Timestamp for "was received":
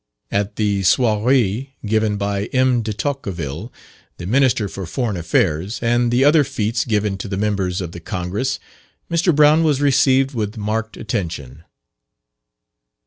9.63-10.33